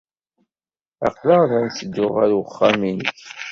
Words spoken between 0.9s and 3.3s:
Aql-aɣ la netteddu ɣer uxxam-nnek.